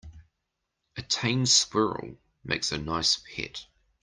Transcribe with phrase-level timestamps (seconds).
[0.97, 3.67] A tame squirrel makes a nice pet.